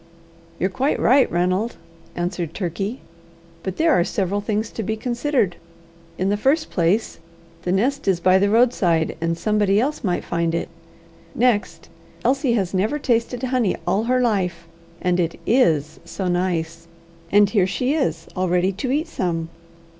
"You're 0.59 0.71
quite 0.71 0.99
right, 0.99 1.31
Ranald," 1.31 1.75
answered 2.15 2.55
Turkey; 2.55 3.01
"but 3.61 3.77
there 3.77 3.91
are 3.91 4.03
several 4.03 4.41
things 4.41 4.71
to 4.71 4.81
be 4.81 4.97
considered. 4.97 5.57
In 6.17 6.29
the 6.29 6.37
first 6.41 6.71
place, 6.71 7.19
the 7.61 7.71
nest 7.71 8.07
is 8.07 8.19
by 8.19 8.39
the 8.39 8.49
roadside, 8.49 9.15
and 9.21 9.37
somebody 9.37 9.79
else 9.79 10.03
might 10.03 10.23
find 10.25 10.55
it. 10.55 10.69
Next, 11.35 11.87
Elsie 12.25 12.53
has 12.53 12.73
never 12.73 12.97
tasted 12.97 13.43
honey 13.43 13.75
all 13.85 14.05
her 14.05 14.19
life, 14.21 14.67
and 14.99 15.19
it 15.19 15.39
is 15.45 15.99
so 16.03 16.27
nice, 16.27 16.87
and 17.31 17.51
here 17.51 17.67
she 17.67 17.93
is, 17.93 18.27
all 18.35 18.49
ready 18.49 18.71
to 18.71 18.89
eat 18.91 19.07
some. 19.07 19.49